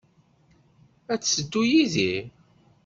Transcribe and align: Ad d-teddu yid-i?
Ad 1.13 1.19
d-teddu 1.21 1.61
yid-i? 1.71 2.13